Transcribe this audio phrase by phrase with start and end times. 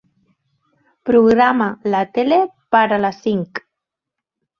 [1.09, 2.39] Programa la tele
[2.77, 3.63] per a les cinc.